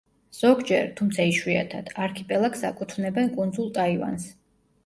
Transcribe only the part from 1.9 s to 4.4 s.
არქიპელაგს აკუთვნებენ კუნძულ ტაივანს.